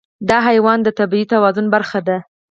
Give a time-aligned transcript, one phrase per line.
[0.29, 2.17] دا حیوان د طبیعي توازن برخه ده.